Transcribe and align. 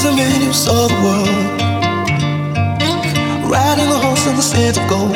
is 0.00 0.06
a 0.06 0.12
minutes 0.16 0.66
of 0.66 0.88
the 0.88 0.94
world. 1.04 1.60
Riding 3.50 3.88
the 3.90 3.98
horse 3.98 4.26
on 4.26 4.36
the 4.36 4.42
sands 4.42 4.78
of 4.78 4.88
gold. 4.88 5.14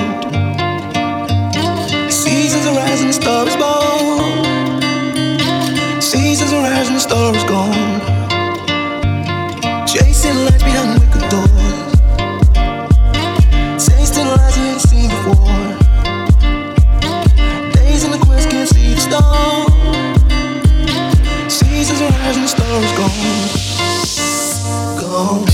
Seasons 2.13 2.67
are 2.67 2.77
rising, 2.77 3.07
the 3.07 3.13
star 3.15 3.47
is 3.47 3.57
born. 3.57 4.43
Seasons 6.03 6.53
are 6.53 6.63
rising, 6.63 6.95
the 6.95 7.01
star 7.01 7.35
is 7.35 7.45
gone. 7.45 8.01
Chasing 9.87 10.37
lights 10.45 10.63
behind 10.63 10.99
wicked 11.01 11.31
doors. 11.33 11.93
Tasting 13.87 14.29
lies 14.37 14.57
you 14.59 14.65
ain't 14.65 14.83
seen 14.83 15.09
before. 15.09 15.77
Days 17.73 18.05
in 18.05 18.11
the 18.11 18.19
quest 18.27 18.51
can't 18.51 18.69
see 18.69 18.95
the 18.95 19.01
stars. 19.01 19.73
Seasons 21.53 22.01
are 22.03 22.13
rising, 22.21 22.43
the 22.43 22.49
star 22.49 22.83
is 22.83 22.93
gone. 22.99 23.14
Gone. 25.25 25.54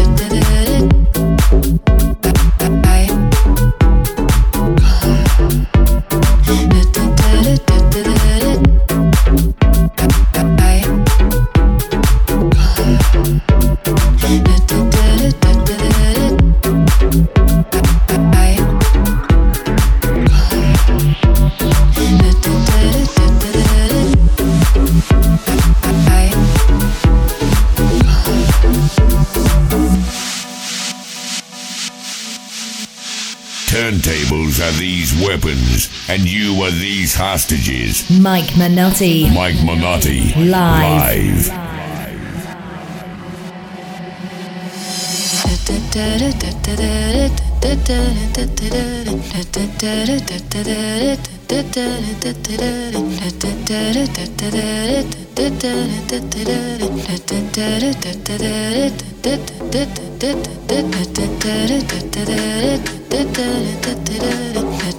Mike 38.21 38.53
Manotti. 38.55 39.33
Mike 39.33 39.63
Minotti. 39.65 40.31
Live. 40.37 41.47
Live. 41.47 41.71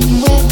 to 0.00 0.22
with 0.22 0.42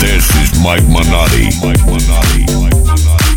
This 0.00 0.26
is 0.34 0.60
Mike 0.60 0.82
Minotti. 0.88 1.50
Mike 1.62 1.86
Minotti. 1.86 3.27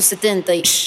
1970. 0.00 0.85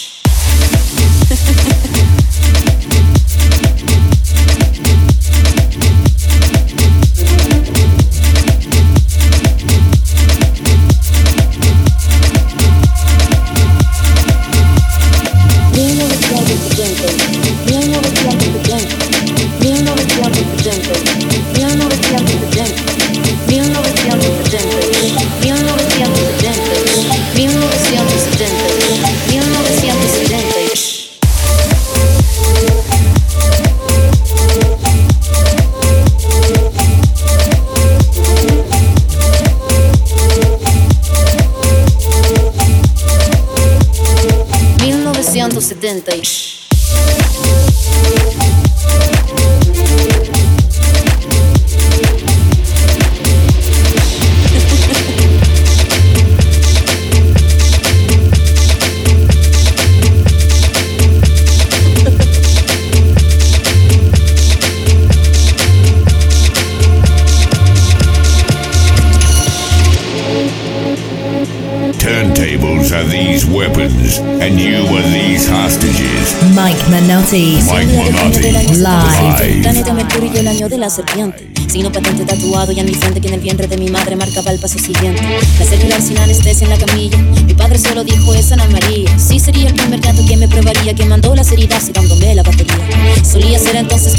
Paso 84.69 84.85
siguiente. 84.85 85.23
La 85.57 85.65
celular 85.65 86.01
sin 86.01 86.17
anestesia 86.19 86.65
en 86.65 86.69
la 86.69 86.85
camilla. 86.85 87.17
Mi 87.17 87.53
padre 87.53 87.79
solo 87.79 88.03
dijo 88.03 88.33
es 88.35 88.51
Ana 88.51 88.67
María. 88.67 89.17
Sí 89.17 89.39
sería 89.39 89.69
el 89.69 89.73
primer 89.73 89.99
gato 89.99 90.21
que 90.27 90.37
me 90.37 90.47
probaría 90.47 90.93
que 90.93 91.05
mandó 91.05 91.33
las 91.35 91.51
heridas 91.51 91.89
y 91.89 91.93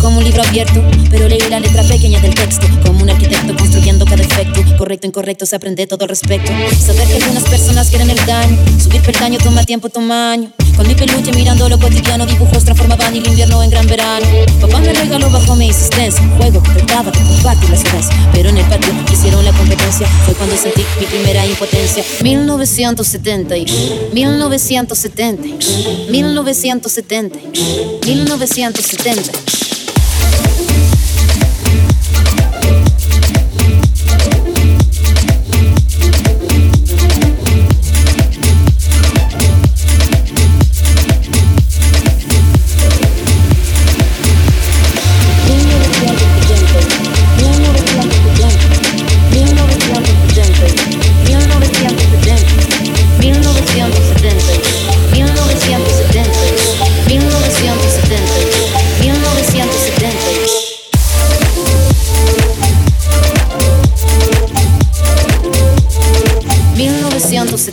como 0.01 0.19
un 0.19 0.25
libro 0.25 0.43
abierto, 0.43 0.83
pero 1.11 1.29
leí 1.29 1.41
la 1.49 1.61
letra 1.61 1.83
pequeña 1.83 2.21
del 2.21 2.35
texto. 2.35 2.67
Como 2.85 3.03
un 3.03 3.11
arquitecto 3.11 3.55
construyendo 3.57 4.05
cada 4.05 4.23
efecto. 4.23 4.63
Correcto, 4.77 5.07
incorrecto, 5.07 5.47
se 5.47 5.57
aprende 5.57 5.87
todo 5.87 6.05
al 6.05 6.09
respecto. 6.09 6.51
Saber 6.79 7.07
que 7.07 7.17
algunas 7.17 7.45
personas 7.45 7.89
quieren 7.89 8.11
el 8.11 8.25
daño. 8.27 8.57
Subir 8.83 9.03
peldaño 9.03 9.39
toma 9.39 9.65
tiempo, 9.65 9.89
toma 9.89 10.33
año. 10.33 10.51
Con 10.77 10.89
mi 10.89 10.95
peluche 10.95 11.33
mirando 11.33 11.69
lo 11.69 11.79
cotidiano, 11.79 12.25
dibujos 12.25 12.65
transformaban 12.65 13.15
el 13.15 13.27
invierno 13.27 13.63
en 13.63 13.71
gran 13.71 13.87
verano. 13.87 14.27
Papá 14.61 14.81
me 14.81 14.93
regaló 14.93 15.31
bajo 15.31 15.55
mi 15.55 15.67
insistencia 15.67 16.23
un 16.23 16.31
juego 16.39 16.63
que 16.63 16.71
trataba 16.71 17.11
de 17.11 17.19
compartir 17.19 17.71
la 17.71 17.77
ciudad. 17.77 18.03
Pero 18.33 18.49
en 18.49 18.57
el 18.57 18.65
patio 18.67 18.95
hicieron 19.13 19.45
la 19.45 19.53
competencia. 19.53 20.07
Fue 20.25 20.35
cuando 20.35 20.57
sentí 20.57 20.83
mi 20.99 21.07
primera 21.07 21.47
impotencia. 21.47 22.03
1970, 22.23 23.55
1970, 24.13 25.43
1970, 26.11 27.39
1970. 28.07 29.33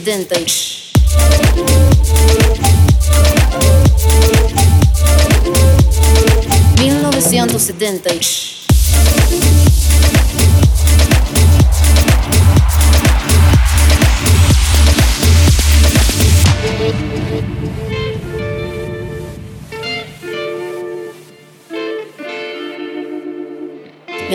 70. 0.07 0.87
mil 6.79 7.01
novecentos 7.01 7.63
setenta 7.63 8.13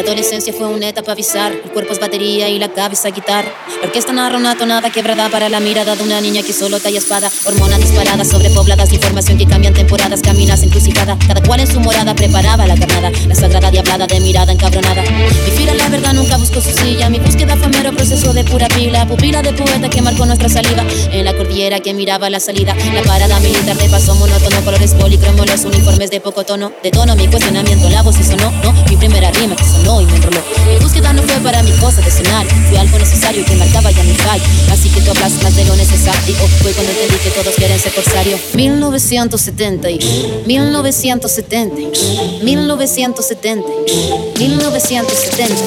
adolescencia 0.00 0.54
fue 0.54 0.68
una 0.68 0.88
etapa 0.88 1.12
avisar. 1.12 1.52
El 1.52 1.70
cuerpo 1.70 1.92
es 1.92 2.00
batería 2.00 2.48
y 2.48 2.58
la 2.58 2.68
cabeza 2.68 3.10
guitarra. 3.10 3.52
La 3.80 3.88
orquesta 3.88 4.12
narra 4.12 4.38
una 4.38 4.56
tonada 4.56 4.88
quebrada 4.90 5.28
para 5.28 5.50
la 5.50 5.60
mirada 5.60 5.94
de 5.94 6.02
una 6.02 6.20
niña 6.20 6.42
que 6.42 6.54
solo 6.54 6.80
talla 6.80 6.98
espada. 6.98 7.30
Hormonas 7.44 7.78
disparadas, 7.78 8.28
sobrepobladas 8.28 8.88
de 8.88 8.96
información 8.96 9.36
que 9.36 9.46
cambian 9.46 9.74
temporadas, 9.74 10.22
caminas 10.22 10.62
encrucijada. 10.62 11.18
Cada 11.26 11.42
cual 11.42 11.60
en 11.60 11.66
su 11.66 11.78
morada 11.80 12.14
preparaba 12.14 12.66
la 12.66 12.74
carnada. 12.74 13.10
La 13.28 13.34
sagrada 13.34 13.70
diablada 13.70 14.06
de 14.06 14.20
mirada 14.20 14.52
encabronada. 14.52 15.02
Mi 15.02 15.50
fila, 15.50 15.74
la 15.74 15.88
verdad, 15.90 16.14
nunca 16.14 16.38
buscó 16.38 16.62
su 16.62 16.70
silla. 16.70 17.10
Mi 17.10 17.18
búsqueda 17.18 17.54
fue 17.58 17.68
mero 17.68 17.92
proceso 17.92 18.32
de 18.32 18.44
pura 18.44 18.68
pila. 18.68 19.06
Pupila 19.06 19.42
de 19.42 19.52
poeta 19.52 19.90
que 19.90 20.00
marcó 20.00 20.24
nuestra 20.24 20.48
saliva. 20.48 20.86
En 21.12 21.26
la 21.26 21.36
cordillera 21.36 21.80
que 21.80 21.92
miraba 21.92 22.30
la 22.30 22.40
salida. 22.40 22.74
La 22.94 23.02
parada 23.02 23.38
militar 23.40 23.76
de 23.76 23.88
paso 23.90 24.14
monótono. 24.14 24.64
Colores 24.64 24.94
policromos, 24.94 25.46
los 25.50 25.64
uniformes 25.66 26.10
de 26.10 26.20
poco 26.20 26.44
tono. 26.44 26.72
De 26.82 26.90
tono 26.90 27.14
mi 27.14 27.28
cuestionamiento, 27.28 27.90
la 27.90 28.02
voz 28.02 28.18
y 28.18 28.24
sonó. 28.24 28.50
No, 28.62 28.72
mi 28.88 28.96
primera 28.96 29.30
rima 29.32 29.54
que 29.54 29.64
sonó 29.64 29.81
y 29.82 30.06
me 30.06 30.16
enroló. 30.16 30.40
Mi 30.66 30.78
búsqueda 30.78 31.12
no 31.12 31.22
fue 31.22 31.38
para 31.40 31.62
mi 31.62 31.72
cosa 31.72 32.00
de 32.00 32.08
escenario, 32.08 32.50
fue 32.68 32.78
algo 32.78 32.98
necesario 32.98 33.44
que 33.44 33.56
marcaba 33.56 33.90
ya 33.90 34.02
mi 34.04 34.14
fallo. 34.14 34.44
Así 34.70 34.88
que 34.88 35.00
tú 35.00 35.10
hablas 35.10 35.32
más 35.42 35.56
de 35.56 35.64
lo 35.64 35.76
necesario. 35.76 36.36
Fue 36.62 36.72
cuando 36.72 36.92
entendí 36.92 37.16
que 37.16 37.30
todos 37.30 37.54
quieren 37.54 37.78
ser 37.78 37.92
corsario. 37.92 38.38
1970, 38.54 39.88
1970, 40.46 41.76
1970, 42.42 43.66
1970. 44.38 45.62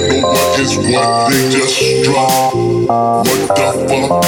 What 0.00 0.60
is 0.60 0.76
what 0.78 1.30
they 1.30 1.50
just? 1.50 2.08
What 2.08 3.24
the 3.56 3.68
fuck? 4.08 4.22